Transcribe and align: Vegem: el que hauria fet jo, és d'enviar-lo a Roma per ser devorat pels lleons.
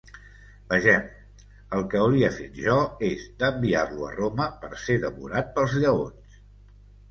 Vegem: 0.69 1.03
el 1.79 1.85
que 1.91 1.99
hauria 2.05 2.31
fet 2.39 2.57
jo, 2.63 2.79
és 3.11 3.29
d'enviar-lo 3.43 4.09
a 4.09 4.11
Roma 4.17 4.49
per 4.65 4.75
ser 4.87 4.99
devorat 5.07 5.55
pels 5.61 5.79
lleons. 5.87 6.45